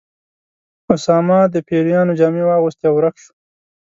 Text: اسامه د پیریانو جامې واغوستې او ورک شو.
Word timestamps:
اسامه 0.93 1.39
د 1.53 1.55
پیریانو 1.67 2.17
جامې 2.19 2.43
واغوستې 2.45 2.83
او 2.87 2.93
ورک 2.97 3.15
شو. 3.23 3.31